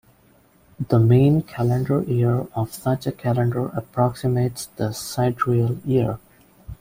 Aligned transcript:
The 0.89 0.97
mean 0.97 1.43
calendar 1.43 2.01
year 2.01 2.47
of 2.55 2.73
such 2.73 3.05
a 3.05 3.11
calendar 3.11 3.67
approximates 3.67 4.65
the 4.65 4.93
sidereal 4.93 5.77
year. 5.85 6.17